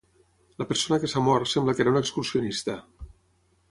La 0.61 0.65
persona 0.71 0.99
que 1.03 1.11
s’ha 1.13 1.23
mort 1.27 1.53
sembla 1.53 1.77
que 1.77 1.87
era 1.87 1.95
un 1.95 2.03
excursionista. 2.03 2.83